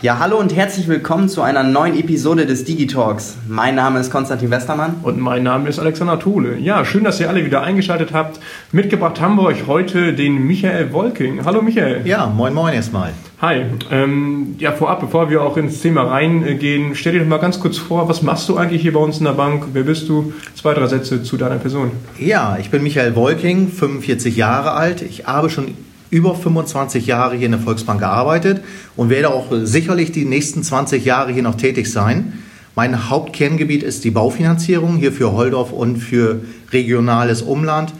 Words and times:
Ja, 0.00 0.20
hallo 0.20 0.38
und 0.38 0.54
herzlich 0.54 0.86
willkommen 0.86 1.28
zu 1.28 1.42
einer 1.42 1.64
neuen 1.64 1.98
Episode 1.98 2.46
des 2.46 2.62
Digitalks. 2.64 3.36
Mein 3.48 3.74
Name 3.74 3.98
ist 3.98 4.12
Konstantin 4.12 4.48
Westermann. 4.48 4.94
Und 5.02 5.18
mein 5.18 5.42
Name 5.42 5.68
ist 5.68 5.80
Alexander 5.80 6.20
Thule. 6.20 6.56
Ja, 6.56 6.84
schön, 6.84 7.02
dass 7.02 7.18
ihr 7.18 7.28
alle 7.28 7.44
wieder 7.44 7.62
eingeschaltet 7.62 8.12
habt. 8.12 8.38
Mitgebracht 8.70 9.20
haben 9.20 9.34
wir 9.34 9.42
euch 9.42 9.66
heute 9.66 10.12
den 10.12 10.46
Michael 10.46 10.92
Wolking. 10.92 11.44
Hallo 11.44 11.62
Michael. 11.62 12.06
Ja, 12.06 12.26
moin 12.26 12.54
moin 12.54 12.74
erstmal. 12.74 13.10
Hi. 13.42 13.64
Ähm, 13.90 14.54
ja, 14.60 14.70
vorab, 14.70 15.00
bevor 15.00 15.30
wir 15.30 15.42
auch 15.42 15.56
ins 15.56 15.80
Thema 15.80 16.04
reingehen, 16.04 16.94
stell 16.94 17.14
dir 17.14 17.18
doch 17.18 17.26
mal 17.26 17.38
ganz 17.38 17.58
kurz 17.58 17.76
vor, 17.76 18.08
was 18.08 18.22
machst 18.22 18.48
du 18.48 18.56
eigentlich 18.56 18.82
hier 18.82 18.92
bei 18.92 19.00
uns 19.00 19.18
in 19.18 19.24
der 19.24 19.32
Bank? 19.32 19.64
Wer 19.72 19.82
bist 19.82 20.08
du? 20.08 20.32
Zwei, 20.54 20.74
drei 20.74 20.86
Sätze 20.86 21.24
zu 21.24 21.36
deiner 21.36 21.56
Person. 21.56 21.90
Ja, 22.20 22.56
ich 22.60 22.70
bin 22.70 22.84
Michael 22.84 23.16
Wolking, 23.16 23.66
45 23.66 24.36
Jahre 24.36 24.74
alt. 24.74 25.02
Ich 25.02 25.26
habe 25.26 25.50
schon 25.50 25.74
über 26.10 26.34
25 26.34 27.06
Jahre 27.06 27.36
hier 27.36 27.46
in 27.46 27.52
der 27.52 27.60
Volksbank 27.60 28.00
gearbeitet 28.00 28.62
und 28.96 29.10
werde 29.10 29.30
auch 29.30 29.46
sicherlich 29.62 30.12
die 30.12 30.24
nächsten 30.24 30.62
20 30.62 31.04
Jahre 31.04 31.32
hier 31.32 31.42
noch 31.42 31.56
tätig 31.56 31.90
sein. 31.90 32.32
Mein 32.74 33.10
Hauptkerngebiet 33.10 33.82
ist 33.82 34.04
die 34.04 34.10
Baufinanzierung 34.10 34.96
hier 34.96 35.12
für 35.12 35.32
Holdorf 35.32 35.72
und 35.72 35.96
für 35.96 36.40
regionales 36.72 37.42
Umland. 37.42 37.92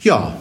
Ja, 0.00 0.36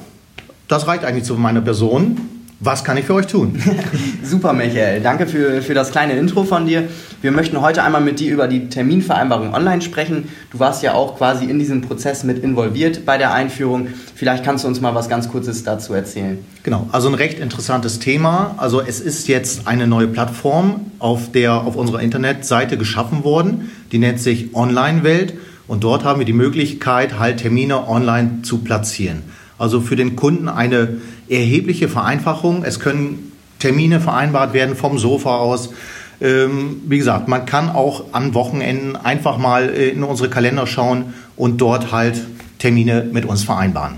das 0.67 0.87
reicht 0.87 1.03
eigentlich 1.03 1.23
zu 1.23 1.35
meiner 1.35 1.61
Person. 1.61 2.17
Was 2.63 2.83
kann 2.83 2.95
ich 2.95 3.05
für 3.05 3.15
euch 3.15 3.25
tun? 3.25 3.59
Super, 4.23 4.53
Michael. 4.53 5.01
Danke 5.01 5.25
für, 5.25 5.63
für 5.63 5.73
das 5.73 5.89
kleine 5.89 6.13
Intro 6.13 6.43
von 6.43 6.67
dir. 6.67 6.83
Wir 7.19 7.31
möchten 7.31 7.59
heute 7.59 7.81
einmal 7.81 8.01
mit 8.01 8.19
dir 8.19 8.31
über 8.31 8.47
die 8.47 8.69
Terminvereinbarung 8.69 9.55
online 9.55 9.81
sprechen. 9.81 10.29
Du 10.51 10.59
warst 10.59 10.83
ja 10.83 10.93
auch 10.93 11.17
quasi 11.17 11.45
in 11.45 11.57
diesem 11.57 11.81
Prozess 11.81 12.23
mit 12.23 12.43
involviert 12.43 13.03
bei 13.03 13.17
der 13.17 13.33
Einführung. 13.33 13.87
Vielleicht 14.13 14.43
kannst 14.45 14.63
du 14.63 14.67
uns 14.67 14.79
mal 14.79 14.93
was 14.93 15.09
ganz 15.09 15.27
Kurzes 15.27 15.63
dazu 15.63 15.95
erzählen. 15.95 16.37
Genau, 16.61 16.87
also 16.91 17.07
ein 17.07 17.15
recht 17.15 17.39
interessantes 17.39 17.97
Thema. 17.97 18.53
Also 18.57 18.79
es 18.79 18.99
ist 18.99 19.27
jetzt 19.27 19.67
eine 19.67 19.87
neue 19.87 20.07
Plattform 20.07 20.81
auf, 20.99 21.31
der, 21.31 21.61
auf 21.61 21.75
unserer 21.75 22.01
Internetseite 22.01 22.77
geschaffen 22.77 23.23
worden. 23.23 23.71
Die 23.91 23.97
nennt 23.97 24.19
sich 24.19 24.53
Online-Welt. 24.53 25.33
Und 25.67 25.83
dort 25.83 26.03
haben 26.03 26.19
wir 26.19 26.25
die 26.27 26.33
Möglichkeit, 26.33 27.17
halt 27.17 27.37
Termine 27.37 27.87
online 27.87 28.43
zu 28.43 28.59
platzieren. 28.59 29.23
Also 29.61 29.79
für 29.79 29.95
den 29.95 30.15
Kunden 30.15 30.49
eine 30.49 30.97
erhebliche 31.29 31.87
Vereinfachung. 31.87 32.63
Es 32.63 32.79
können 32.79 33.31
Termine 33.59 33.99
vereinbart 33.99 34.53
werden 34.53 34.75
vom 34.75 34.97
Sofa 34.97 35.37
aus. 35.37 35.69
Ähm, 36.19 36.81
wie 36.87 36.97
gesagt, 36.97 37.27
man 37.27 37.45
kann 37.45 37.69
auch 37.69 38.05
an 38.11 38.33
Wochenenden 38.33 38.95
einfach 38.95 39.37
mal 39.37 39.69
äh, 39.69 39.89
in 39.89 40.03
unsere 40.03 40.31
Kalender 40.31 40.65
schauen 40.65 41.13
und 41.35 41.61
dort 41.61 41.91
halt 41.91 42.19
Termine 42.57 43.07
mit 43.11 43.25
uns 43.25 43.43
vereinbaren. 43.43 43.97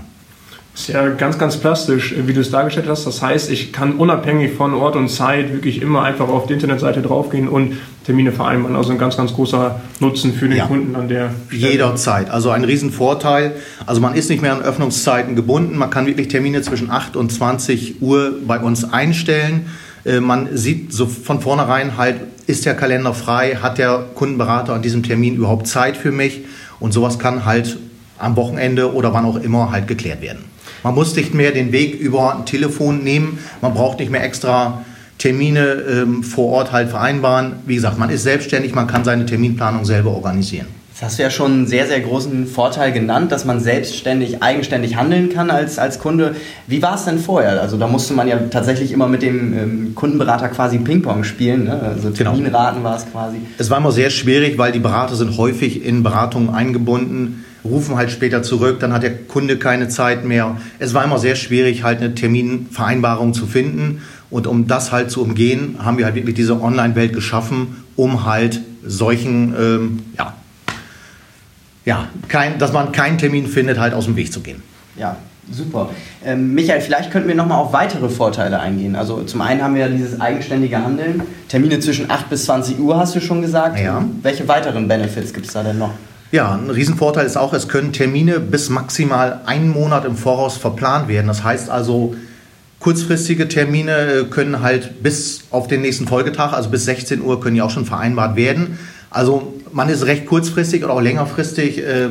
Ist 0.74 0.88
ja 0.88 1.08
ganz, 1.10 1.38
ganz 1.38 1.56
plastisch, 1.56 2.14
wie 2.26 2.32
du 2.32 2.40
es 2.40 2.50
dargestellt 2.50 2.88
hast. 2.88 3.06
Das 3.06 3.22
heißt, 3.22 3.48
ich 3.48 3.72
kann 3.72 3.92
unabhängig 3.92 4.54
von 4.54 4.74
Ort 4.74 4.96
und 4.96 5.08
Zeit 5.08 5.52
wirklich 5.52 5.80
immer 5.80 6.02
einfach 6.02 6.28
auf 6.28 6.46
die 6.46 6.54
Internetseite 6.54 7.00
draufgehen 7.00 7.48
und 7.48 7.76
Termine 8.04 8.32
vereinbaren. 8.32 8.74
Also 8.74 8.90
ein 8.90 8.98
ganz, 8.98 9.16
ganz 9.16 9.32
großer 9.34 9.80
Nutzen 10.00 10.34
für 10.34 10.48
den 10.48 10.58
ja. 10.58 10.66
Kunden 10.66 10.96
an 10.96 11.06
der 11.06 11.30
Stelle. 11.48 11.70
Jederzeit. 11.70 12.28
Also 12.28 12.50
ein 12.50 12.64
Riesenvorteil. 12.64 13.54
Also 13.86 14.00
man 14.00 14.14
ist 14.14 14.28
nicht 14.30 14.42
mehr 14.42 14.52
an 14.52 14.62
Öffnungszeiten 14.62 15.36
gebunden. 15.36 15.78
Man 15.78 15.90
kann 15.90 16.06
wirklich 16.06 16.26
Termine 16.26 16.60
zwischen 16.62 16.90
8 16.90 17.14
und 17.14 17.30
20 17.30 18.02
Uhr 18.02 18.32
bei 18.44 18.58
uns 18.58 18.82
einstellen. 18.82 19.66
Äh, 20.04 20.18
man 20.18 20.56
sieht 20.56 20.92
so 20.92 21.06
von 21.06 21.40
vornherein 21.40 21.96
halt, 21.96 22.16
ist 22.48 22.66
der 22.66 22.74
Kalender 22.74 23.14
frei? 23.14 23.58
Hat 23.62 23.78
der 23.78 24.06
Kundenberater 24.16 24.74
an 24.74 24.82
diesem 24.82 25.04
Termin 25.04 25.36
überhaupt 25.36 25.68
Zeit 25.68 25.96
für 25.96 26.10
mich? 26.10 26.44
Und 26.80 26.92
sowas 26.92 27.20
kann 27.20 27.44
halt 27.44 27.78
am 28.18 28.34
Wochenende 28.34 28.92
oder 28.92 29.14
wann 29.14 29.24
auch 29.24 29.36
immer 29.36 29.70
halt 29.70 29.86
geklärt 29.86 30.20
werden. 30.20 30.53
Man 30.84 30.94
muss 30.94 31.16
nicht 31.16 31.32
mehr 31.32 31.50
den 31.50 31.72
Weg 31.72 31.98
über 31.98 32.36
ein 32.36 32.44
Telefon 32.44 33.02
nehmen. 33.02 33.38
Man 33.62 33.72
braucht 33.72 33.98
nicht 33.98 34.12
mehr 34.12 34.22
extra 34.22 34.84
Termine 35.16 35.82
ähm, 35.90 36.22
vor 36.22 36.52
Ort 36.52 36.72
halt 36.72 36.90
vereinbaren. 36.90 37.54
Wie 37.64 37.74
gesagt, 37.74 37.98
man 37.98 38.10
ist 38.10 38.22
selbstständig, 38.22 38.74
man 38.74 38.86
kann 38.86 39.02
seine 39.02 39.24
Terminplanung 39.24 39.86
selber 39.86 40.10
organisieren. 40.10 40.66
Jetzt 40.90 41.02
hast 41.02 41.18
du 41.18 41.22
ja 41.22 41.30
schon 41.30 41.52
einen 41.52 41.66
sehr, 41.66 41.86
sehr 41.86 42.00
großen 42.00 42.46
Vorteil 42.46 42.92
genannt, 42.92 43.32
dass 43.32 43.46
man 43.46 43.60
selbstständig, 43.60 44.42
eigenständig 44.42 44.96
handeln 44.96 45.30
kann 45.30 45.50
als, 45.50 45.78
als 45.78 45.98
Kunde. 45.98 46.36
Wie 46.66 46.82
war 46.82 46.96
es 46.96 47.06
denn 47.06 47.18
vorher? 47.18 47.60
Also 47.62 47.78
da 47.78 47.88
musste 47.88 48.12
man 48.12 48.28
ja 48.28 48.38
tatsächlich 48.50 48.92
immer 48.92 49.08
mit 49.08 49.22
dem 49.22 49.58
ähm, 49.58 49.94
Kundenberater 49.94 50.48
quasi 50.50 50.78
Ping-Pong 50.78 51.24
spielen. 51.24 51.64
Ne? 51.64 51.80
Also 51.80 52.10
genau. 52.10 52.32
Terminraten 52.32 52.80
genau. 52.80 52.90
war 52.90 52.96
es 52.98 53.10
quasi. 53.10 53.38
Es 53.56 53.70
war 53.70 53.78
immer 53.78 53.90
sehr 53.90 54.10
schwierig, 54.10 54.58
weil 54.58 54.70
die 54.70 54.80
Berater 54.80 55.16
sind 55.16 55.38
häufig 55.38 55.84
in 55.84 56.02
Beratungen 56.02 56.50
eingebunden 56.50 57.44
rufen 57.64 57.96
halt 57.96 58.10
später 58.10 58.42
zurück, 58.42 58.80
dann 58.80 58.92
hat 58.92 59.02
der 59.02 59.16
Kunde 59.16 59.58
keine 59.58 59.88
Zeit 59.88 60.24
mehr. 60.24 60.56
Es 60.78 60.94
war 60.94 61.04
immer 61.04 61.18
sehr 61.18 61.34
schwierig, 61.34 61.82
halt 61.82 62.00
eine 62.00 62.14
Terminvereinbarung 62.14 63.34
zu 63.34 63.46
finden. 63.46 64.02
Und 64.30 64.46
um 64.46 64.66
das 64.66 64.92
halt 64.92 65.10
zu 65.10 65.22
umgehen, 65.22 65.76
haben 65.78 65.98
wir 65.98 66.04
halt 66.04 66.14
wirklich 66.14 66.34
diese 66.34 66.60
Online-Welt 66.60 67.12
geschaffen, 67.12 67.84
um 67.96 68.24
halt 68.24 68.60
solchen, 68.84 69.54
ähm, 69.58 70.02
ja, 70.18 70.34
ja 71.84 72.08
kein, 72.28 72.58
dass 72.58 72.72
man 72.72 72.92
keinen 72.92 73.18
Termin 73.18 73.46
findet, 73.46 73.78
halt 73.78 73.94
aus 73.94 74.06
dem 74.06 74.16
Weg 74.16 74.32
zu 74.32 74.40
gehen. 74.40 74.62
Ja, 74.96 75.16
Super. 75.50 75.90
Ähm, 76.24 76.54
Michael, 76.54 76.80
vielleicht 76.80 77.10
könnten 77.10 77.28
wir 77.28 77.34
nochmal 77.34 77.58
auf 77.58 77.72
weitere 77.72 78.08
Vorteile 78.08 78.60
eingehen. 78.60 78.96
Also 78.96 79.22
zum 79.24 79.42
einen 79.42 79.62
haben 79.62 79.74
wir 79.74 79.82
ja 79.82 79.88
dieses 79.88 80.20
eigenständige 80.20 80.82
Handeln. 80.82 81.22
Termine 81.48 81.80
zwischen 81.80 82.10
8 82.10 82.30
bis 82.30 82.46
20 82.46 82.78
Uhr 82.78 82.96
hast 82.98 83.14
du 83.14 83.20
schon 83.20 83.42
gesagt. 83.42 83.78
Ja. 83.78 84.02
Welche 84.22 84.48
weiteren 84.48 84.88
Benefits 84.88 85.34
gibt 85.34 85.46
es 85.46 85.52
da 85.52 85.62
denn 85.62 85.78
noch? 85.78 85.90
Ja, 86.34 86.52
ein 86.52 86.68
Riesenvorteil 86.68 87.26
ist 87.26 87.36
auch, 87.36 87.52
es 87.52 87.68
können 87.68 87.92
Termine 87.92 88.40
bis 88.40 88.68
maximal 88.68 89.42
einen 89.46 89.68
Monat 89.68 90.04
im 90.04 90.16
Voraus 90.16 90.56
verplant 90.56 91.06
werden. 91.06 91.28
Das 91.28 91.44
heißt 91.44 91.70
also, 91.70 92.16
kurzfristige 92.80 93.46
Termine 93.46 94.26
können 94.30 94.60
halt 94.60 95.00
bis 95.00 95.44
auf 95.52 95.68
den 95.68 95.82
nächsten 95.82 96.08
Folgetag, 96.08 96.52
also 96.52 96.70
bis 96.70 96.86
16 96.86 97.22
Uhr, 97.22 97.40
können 97.40 97.54
ja 97.54 97.62
auch 97.62 97.70
schon 97.70 97.86
vereinbart 97.86 98.34
werden. 98.34 98.80
Also 99.10 99.54
man 99.70 99.88
ist 99.88 100.06
recht 100.06 100.26
kurzfristig 100.26 100.82
oder 100.82 100.94
auch 100.94 101.00
längerfristig, 101.00 101.78
äh, 101.78 102.08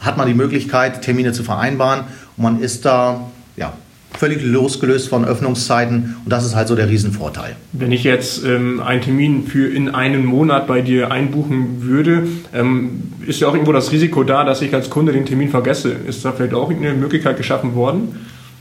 hat 0.00 0.16
man 0.16 0.26
die 0.26 0.34
Möglichkeit, 0.34 1.02
Termine 1.02 1.30
zu 1.30 1.44
vereinbaren 1.44 2.00
und 2.36 2.42
man 2.42 2.60
ist 2.60 2.84
da 2.84 3.30
ja, 3.54 3.74
völlig 4.18 4.42
losgelöst 4.42 5.08
von 5.08 5.24
Öffnungszeiten 5.24 6.16
und 6.24 6.32
das 6.32 6.44
ist 6.44 6.54
halt 6.54 6.68
so 6.68 6.76
der 6.76 6.88
Riesenvorteil. 6.88 7.56
Wenn 7.72 7.92
ich 7.92 8.04
jetzt 8.04 8.44
ähm, 8.44 8.80
einen 8.80 9.02
Termin 9.02 9.46
für 9.46 9.68
in 9.68 9.88
einen 9.88 10.24
Monat 10.24 10.66
bei 10.66 10.80
dir 10.80 11.10
einbuchen 11.10 11.82
würde, 11.82 12.26
ähm, 12.54 13.02
ist 13.26 13.40
ja 13.40 13.48
auch 13.48 13.54
irgendwo 13.54 13.72
das 13.72 13.92
Risiko 13.92 14.22
da, 14.24 14.44
dass 14.44 14.62
ich 14.62 14.74
als 14.74 14.90
Kunde 14.90 15.12
den 15.12 15.26
Termin 15.26 15.48
vergesse. 15.48 15.90
Ist 16.06 16.24
da 16.24 16.32
vielleicht 16.32 16.54
auch 16.54 16.70
eine 16.70 16.94
Möglichkeit 16.94 17.36
geschaffen 17.36 17.74
worden? 17.74 18.16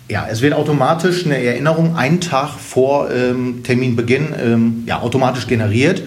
Ja, 0.10 0.28
es 0.30 0.42
wird 0.42 0.54
automatisch 0.54 1.26
eine 1.26 1.42
Erinnerung 1.42 1.96
einen 1.96 2.20
Tag 2.20 2.50
vor 2.60 3.10
ähm, 3.12 3.64
Terminbeginn 3.64 4.34
ähm, 4.44 4.84
ja, 4.86 5.00
automatisch 5.00 5.48
generiert. 5.48 6.04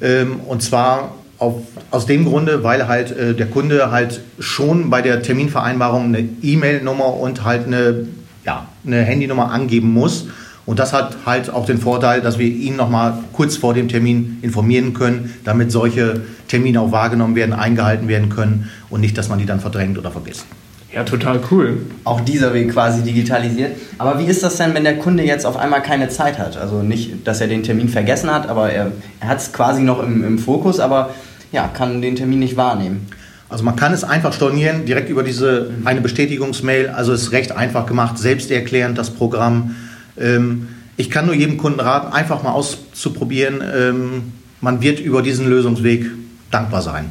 Ähm, 0.00 0.40
und 0.46 0.62
zwar 0.62 1.16
auf, 1.38 1.54
aus 1.90 2.06
dem 2.06 2.26
Grunde, 2.26 2.62
weil 2.62 2.86
halt 2.86 3.10
äh, 3.10 3.34
der 3.34 3.46
Kunde 3.46 3.90
halt 3.90 4.20
schon 4.38 4.90
bei 4.90 5.02
der 5.02 5.22
Terminvereinbarung 5.22 6.04
eine 6.04 6.28
E-Mail-Nummer 6.42 7.14
und 7.14 7.44
halt 7.44 7.66
eine 7.66 8.06
ja, 8.44 8.66
eine 8.86 9.02
Handynummer 9.02 9.50
angeben 9.50 9.92
muss. 9.92 10.28
Und 10.66 10.78
das 10.78 10.92
hat 10.92 11.16
halt 11.26 11.50
auch 11.50 11.66
den 11.66 11.78
Vorteil, 11.78 12.20
dass 12.20 12.38
wir 12.38 12.46
ihn 12.46 12.76
nochmal 12.76 13.14
kurz 13.32 13.56
vor 13.56 13.74
dem 13.74 13.88
Termin 13.88 14.38
informieren 14.42 14.94
können, 14.94 15.34
damit 15.44 15.72
solche 15.72 16.20
Termine 16.48 16.80
auch 16.80 16.92
wahrgenommen 16.92 17.34
werden, 17.34 17.52
eingehalten 17.52 18.08
werden 18.08 18.28
können 18.28 18.70
und 18.88 19.00
nicht, 19.00 19.16
dass 19.18 19.28
man 19.28 19.38
die 19.38 19.46
dann 19.46 19.60
verdrängt 19.60 19.98
oder 19.98 20.10
vergisst. 20.10 20.46
Ja, 20.92 21.04
total 21.04 21.40
cool. 21.50 21.86
Auch 22.02 22.20
dieser 22.20 22.52
Weg 22.52 22.72
quasi 22.72 23.02
digitalisiert. 23.02 23.76
Aber 23.98 24.18
wie 24.18 24.24
ist 24.24 24.42
das 24.42 24.56
denn, 24.56 24.74
wenn 24.74 24.82
der 24.82 24.98
Kunde 24.98 25.22
jetzt 25.22 25.46
auf 25.46 25.56
einmal 25.56 25.82
keine 25.82 26.08
Zeit 26.08 26.38
hat? 26.38 26.56
Also 26.56 26.82
nicht, 26.82 27.26
dass 27.26 27.40
er 27.40 27.46
den 27.46 27.62
Termin 27.62 27.88
vergessen 27.88 28.30
hat, 28.30 28.48
aber 28.48 28.70
er, 28.70 28.90
er 29.20 29.28
hat 29.28 29.38
es 29.38 29.52
quasi 29.52 29.82
noch 29.82 30.02
im, 30.02 30.24
im 30.24 30.38
Fokus, 30.38 30.80
aber 30.80 31.10
ja, 31.52 31.68
kann 31.68 32.02
den 32.02 32.16
Termin 32.16 32.40
nicht 32.40 32.56
wahrnehmen. 32.56 33.06
Also 33.50 33.64
man 33.64 33.76
kann 33.76 33.92
es 33.92 34.04
einfach 34.04 34.32
stornieren, 34.32 34.86
direkt 34.86 35.10
über 35.10 35.24
diese 35.24 35.70
eine 35.84 36.00
Bestätigungsmail. 36.00 36.88
Also 36.88 37.12
es 37.12 37.24
ist 37.24 37.32
recht 37.32 37.52
einfach 37.52 37.84
gemacht, 37.86 38.16
selbsterklärend 38.16 38.96
das 38.96 39.10
Programm. 39.10 39.74
Ähm, 40.18 40.68
ich 40.96 41.10
kann 41.10 41.26
nur 41.26 41.34
jedem 41.34 41.58
Kunden 41.58 41.80
raten, 41.80 42.12
einfach 42.12 42.44
mal 42.44 42.52
auszuprobieren. 42.52 43.60
Ähm, 43.76 44.32
man 44.60 44.80
wird 44.82 45.00
über 45.00 45.22
diesen 45.22 45.48
Lösungsweg 45.48 46.06
dankbar 46.52 46.82
sein. 46.82 47.06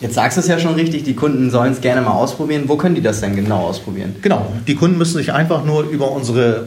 Jetzt 0.00 0.14
sagst 0.14 0.36
du 0.36 0.42
es 0.42 0.48
ja 0.48 0.58
schon 0.58 0.74
richtig, 0.74 1.04
die 1.04 1.14
Kunden 1.14 1.50
sollen 1.50 1.72
es 1.72 1.80
gerne 1.80 2.02
mal 2.02 2.10
ausprobieren. 2.10 2.64
Wo 2.66 2.76
können 2.76 2.96
die 2.96 3.00
das 3.00 3.20
denn 3.20 3.34
genau 3.34 3.60
ausprobieren? 3.60 4.16
Genau, 4.20 4.52
die 4.66 4.74
Kunden 4.74 4.98
müssen 4.98 5.16
sich 5.16 5.32
einfach 5.32 5.64
nur 5.64 5.84
über 5.84 6.10
unsere 6.10 6.66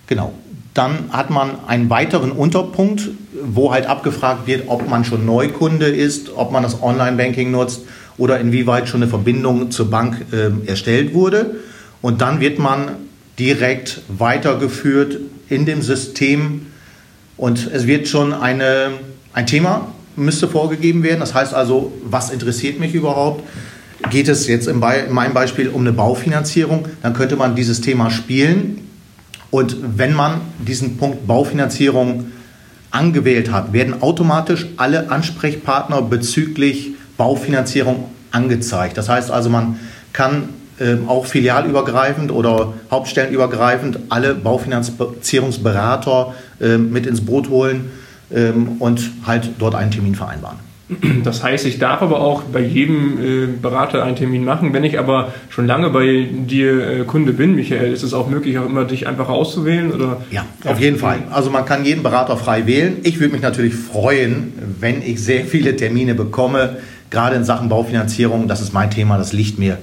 Genau. 0.07 0.33
Dann 0.73 1.11
hat 1.11 1.29
man 1.29 1.51
einen 1.67 1.89
weiteren 1.89 2.31
Unterpunkt, 2.31 3.09
wo 3.43 3.71
halt 3.71 3.85
abgefragt 3.85 4.47
wird, 4.47 4.65
ob 4.67 4.87
man 4.89 5.03
schon 5.03 5.25
Neukunde 5.25 5.87
ist, 5.87 6.31
ob 6.35 6.51
man 6.51 6.63
das 6.63 6.81
Online-Banking 6.81 7.51
nutzt 7.51 7.81
oder 8.17 8.39
inwieweit 8.39 8.87
schon 8.87 9.01
eine 9.01 9.09
Verbindung 9.09 9.71
zur 9.71 9.89
Bank 9.89 10.25
äh, 10.31 10.67
erstellt 10.67 11.13
wurde. 11.13 11.55
Und 12.01 12.21
dann 12.21 12.39
wird 12.39 12.59
man 12.59 12.91
direkt 13.39 14.01
weitergeführt 14.09 15.17
in 15.49 15.65
dem 15.65 15.81
System 15.81 16.67
Und 17.39 17.71
es 17.73 17.87
wird 17.87 18.07
schon 18.09 18.33
eine, 18.33 18.91
ein 19.33 19.47
Thema 19.47 19.87
müsste 20.17 20.49
vorgegeben 20.49 21.03
werden. 21.03 21.21
Das 21.21 21.33
heißt 21.33 21.53
also, 21.53 21.93
was 22.03 22.29
interessiert 22.29 22.79
mich 22.79 22.93
überhaupt? 22.93 23.43
Geht 24.09 24.27
es 24.27 24.47
jetzt 24.47 24.67
in, 24.67 24.81
in 24.81 25.13
meinem 25.13 25.33
Beispiel 25.33 25.69
um 25.69 25.81
eine 25.81 25.93
Baufinanzierung, 25.93 26.87
dann 27.01 27.13
könnte 27.13 27.37
man 27.37 27.55
dieses 27.55 27.79
Thema 27.79 28.11
spielen. 28.11 28.81
Und 29.51 29.77
wenn 29.97 30.13
man 30.13 30.41
diesen 30.59 30.97
Punkt 30.97 31.25
Baufinanzierung 31.27 32.31
angewählt 32.91 33.51
hat, 33.51 33.71
werden 33.71 34.01
automatisch 34.01 34.67
alle 34.77 35.09
Ansprechpartner 35.09 36.01
bezüglich 36.01 36.91
Baufinanzierung 37.17 38.05
angezeigt. 38.31 38.97
Das 38.97 39.07
heißt 39.07 39.31
also, 39.31 39.49
man 39.49 39.79
kann 40.11 40.49
auch 41.07 41.25
filialübergreifend 41.25 42.31
oder 42.31 42.73
hauptstellenübergreifend 42.89 43.99
alle 44.09 44.33
Baufinanzierungsberater 44.35 46.33
äh, 46.61 46.77
mit 46.77 47.05
ins 47.05 47.21
Boot 47.21 47.49
holen 47.49 47.91
ähm, 48.33 48.77
und 48.79 49.11
halt 49.25 49.49
dort 49.59 49.75
einen 49.75 49.91
Termin 49.91 50.15
vereinbaren. 50.15 50.57
Das 51.23 51.43
heißt, 51.43 51.67
ich 51.67 51.77
darf 51.77 52.01
aber 52.01 52.19
auch 52.19 52.43
bei 52.43 52.61
jedem 52.61 53.19
äh, 53.19 53.47
Berater 53.61 54.03
einen 54.03 54.15
Termin 54.15 54.43
machen. 54.43 54.73
Wenn 54.73 54.83
ich 54.83 54.97
aber 54.97 55.31
schon 55.49 55.67
lange 55.67 55.91
bei 55.91 56.27
dir 56.31 57.01
äh, 57.01 57.03
Kunde 57.03 57.33
bin, 57.33 57.55
Michael, 57.55 57.93
ist 57.93 58.01
es 58.01 58.13
auch 58.13 58.27
möglich, 58.27 58.57
auch 58.57 58.65
immer 58.65 58.85
dich 58.85 59.05
einfach 59.05 59.29
auszuwählen? 59.29 59.91
Oder? 59.91 60.21
Ja, 60.31 60.45
auf 60.65 60.79
jeden 60.79 60.97
Fall. 60.97 61.19
Also 61.29 61.51
man 61.51 61.65
kann 61.65 61.85
jeden 61.85 62.01
Berater 62.01 62.37
frei 62.37 62.65
wählen. 62.65 62.97
Ich 63.03 63.19
würde 63.19 63.33
mich 63.33 63.43
natürlich 63.43 63.75
freuen, 63.75 64.53
wenn 64.79 65.03
ich 65.03 65.23
sehr 65.23 65.45
viele 65.45 65.75
Termine 65.75 66.15
bekomme, 66.15 66.77
gerade 67.11 67.35
in 67.35 67.43
Sachen 67.43 67.69
Baufinanzierung. 67.69 68.47
Das 68.47 68.59
ist 68.59 68.73
mein 68.73 68.89
Thema, 68.89 69.19
das 69.19 69.31
liegt 69.31 69.59
mir 69.59 69.77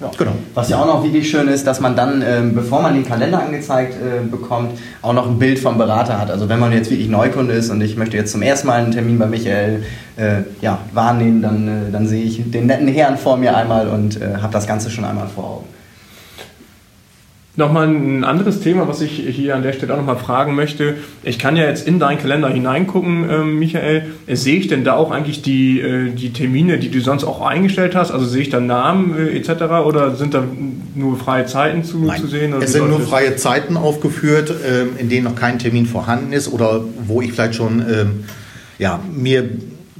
ja. 0.00 0.10
Genau. 0.16 0.32
Was 0.54 0.68
ja 0.68 0.78
auch 0.80 0.86
noch 0.86 1.04
wirklich 1.04 1.30
schön 1.30 1.48
ist, 1.48 1.66
dass 1.66 1.80
man 1.80 1.94
dann, 1.94 2.22
ähm, 2.26 2.54
bevor 2.54 2.82
man 2.82 2.94
den 2.94 3.06
Kalender 3.06 3.40
angezeigt 3.40 3.94
äh, 3.94 4.26
bekommt, 4.26 4.78
auch 5.02 5.12
noch 5.12 5.26
ein 5.28 5.38
Bild 5.38 5.58
vom 5.58 5.78
Berater 5.78 6.20
hat. 6.20 6.30
Also 6.30 6.48
wenn 6.48 6.58
man 6.58 6.72
jetzt 6.72 6.90
wirklich 6.90 7.08
Neukunde 7.08 7.54
ist 7.54 7.70
und 7.70 7.80
ich 7.80 7.96
möchte 7.96 8.16
jetzt 8.16 8.32
zum 8.32 8.42
ersten 8.42 8.66
Mal 8.66 8.82
einen 8.82 8.92
Termin 8.92 9.18
bei 9.18 9.26
Michael 9.26 9.84
äh, 10.16 10.42
ja, 10.60 10.78
wahrnehmen, 10.92 11.42
dann, 11.42 11.68
äh, 11.68 11.92
dann 11.92 12.08
sehe 12.08 12.24
ich 12.24 12.50
den 12.50 12.66
netten 12.66 12.88
Herrn 12.88 13.16
vor 13.16 13.36
mir 13.36 13.56
einmal 13.56 13.88
und 13.88 14.20
äh, 14.20 14.36
habe 14.42 14.52
das 14.52 14.66
Ganze 14.66 14.90
schon 14.90 15.04
einmal 15.04 15.28
vor 15.28 15.44
Augen. 15.44 15.74
Nochmal 17.56 17.86
ein 17.86 18.24
anderes 18.24 18.58
Thema, 18.58 18.88
was 18.88 19.00
ich 19.00 19.12
hier 19.12 19.54
an 19.54 19.62
der 19.62 19.72
Stelle 19.72 19.92
auch 19.92 19.98
nochmal 19.98 20.16
fragen 20.16 20.56
möchte. 20.56 20.96
Ich 21.22 21.38
kann 21.38 21.56
ja 21.56 21.66
jetzt 21.66 21.86
in 21.86 22.00
deinen 22.00 22.18
Kalender 22.18 22.48
hineingucken, 22.48 23.30
ähm, 23.30 23.58
Michael. 23.60 24.06
Sehe 24.26 24.58
ich 24.58 24.66
denn 24.66 24.82
da 24.82 24.96
auch 24.96 25.12
eigentlich 25.12 25.40
die, 25.42 25.80
äh, 25.80 26.10
die 26.10 26.32
Termine, 26.32 26.78
die 26.78 26.90
du 26.90 27.00
sonst 27.00 27.22
auch 27.22 27.42
eingestellt 27.42 27.94
hast? 27.94 28.10
Also 28.10 28.26
sehe 28.26 28.42
ich 28.42 28.48
da 28.48 28.58
Namen 28.58 29.16
äh, 29.16 29.36
etc. 29.36 29.86
oder 29.86 30.16
sind 30.16 30.34
da 30.34 30.42
nur 30.96 31.16
freie 31.16 31.46
Zeiten 31.46 31.84
zu, 31.84 31.98
Nein, 31.98 32.20
zu 32.20 32.26
sehen? 32.26 32.52
es 32.60 32.72
sind 32.72 32.88
nur 32.88 32.98
freie 32.98 33.36
Zeiten 33.36 33.76
aufgeführt, 33.76 34.52
ähm, 34.68 34.96
in 34.98 35.08
denen 35.08 35.22
noch 35.22 35.36
kein 35.36 35.60
Termin 35.60 35.86
vorhanden 35.86 36.32
ist 36.32 36.52
oder 36.52 36.80
wo 37.06 37.22
ich 37.22 37.32
vielleicht 37.32 37.54
schon 37.54 37.80
ähm, 37.88 38.24
ja, 38.80 38.98
mir 39.14 39.48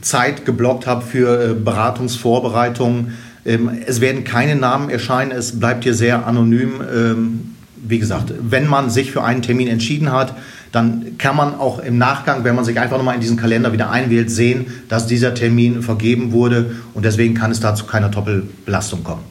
Zeit 0.00 0.44
geblockt 0.44 0.88
habe 0.88 1.02
für 1.02 1.50
äh, 1.50 1.54
Beratungsvorbereitungen 1.54 3.12
es 3.44 4.00
werden 4.00 4.24
keine 4.24 4.56
Namen 4.56 4.88
erscheinen, 4.88 5.30
es 5.30 5.58
bleibt 5.60 5.84
hier 5.84 5.94
sehr 5.94 6.26
anonym. 6.26 6.80
Ähm, 6.80 7.54
wie 7.86 7.98
gesagt, 7.98 8.32
wenn 8.40 8.66
man 8.66 8.88
sich 8.88 9.12
für 9.12 9.22
einen 9.22 9.42
Termin 9.42 9.68
entschieden 9.68 10.10
hat, 10.10 10.34
dann 10.72 11.18
kann 11.18 11.36
man 11.36 11.54
auch 11.54 11.78
im 11.78 11.98
Nachgang, 11.98 12.42
wenn 12.42 12.54
man 12.54 12.64
sich 12.64 12.80
einfach 12.80 12.96
nochmal 12.96 13.14
in 13.14 13.20
diesen 13.20 13.36
Kalender 13.36 13.72
wieder 13.72 13.90
einwählt, 13.90 14.30
sehen, 14.30 14.66
dass 14.88 15.06
dieser 15.06 15.34
Termin 15.34 15.82
vergeben 15.82 16.32
wurde 16.32 16.76
und 16.94 17.04
deswegen 17.04 17.34
kann 17.34 17.50
es 17.50 17.60
dazu 17.60 17.84
keiner 17.84 18.08
Doppelbelastung 18.08 19.04
kommen. 19.04 19.22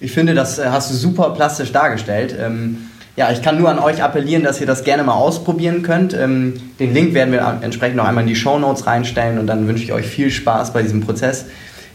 Ich 0.00 0.12
finde, 0.12 0.34
das 0.34 0.58
äh, 0.58 0.66
hast 0.70 0.90
du 0.90 0.94
super 0.94 1.30
plastisch 1.30 1.70
dargestellt. 1.70 2.34
Ähm, 2.38 2.78
ja, 3.16 3.30
ich 3.30 3.42
kann 3.42 3.58
nur 3.58 3.68
an 3.68 3.78
euch 3.78 4.02
appellieren, 4.02 4.42
dass 4.42 4.60
ihr 4.60 4.66
das 4.66 4.82
gerne 4.82 5.02
mal 5.02 5.12
ausprobieren 5.12 5.82
könnt. 5.82 6.12
Den 6.12 6.54
Link 6.78 7.12
werden 7.12 7.32
wir 7.32 7.58
entsprechend 7.60 7.96
noch 7.96 8.06
einmal 8.06 8.22
in 8.22 8.28
die 8.28 8.36
Show 8.36 8.58
Notes 8.58 8.86
reinstellen 8.86 9.38
und 9.38 9.46
dann 9.46 9.66
wünsche 9.68 9.82
ich 9.82 9.92
euch 9.92 10.06
viel 10.06 10.30
Spaß 10.30 10.72
bei 10.72 10.80
diesem 10.80 11.00
Prozess. 11.02 11.44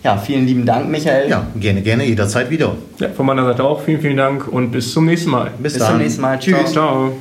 Ja, 0.05 0.17
vielen 0.17 0.45
lieben 0.45 0.67
Dank, 0.67 0.87
Michael. 0.87 1.27
Ja, 1.27 1.47
gerne, 1.59 1.81
gerne, 1.81 2.05
jederzeit 2.05 2.51
wieder. 2.51 2.75
Ja, 2.99 3.09
von 3.09 3.25
meiner 3.25 3.43
Seite 3.43 3.63
auch 3.63 3.81
vielen, 3.81 4.01
vielen 4.01 4.17
Dank 4.17 4.47
und 4.47 4.69
bis 4.69 4.93
zum 4.93 5.07
nächsten 5.07 5.31
Mal. 5.31 5.49
Bis, 5.57 5.73
bis 5.73 5.83
zum 5.83 5.97
nächsten 5.97 6.21
Mal. 6.21 6.37
Tschüss. 6.37 6.71
Ciao. 6.71 7.09
Ciao. 7.09 7.17